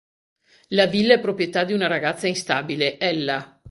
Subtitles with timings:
[0.69, 3.59] La villa è proprietà di una ragazza instabile, Ella.